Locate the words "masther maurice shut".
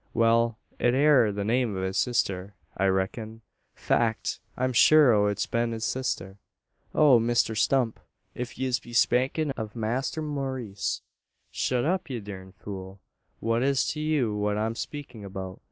9.75-11.85